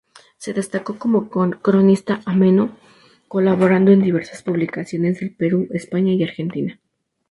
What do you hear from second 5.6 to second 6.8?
España y Argentina.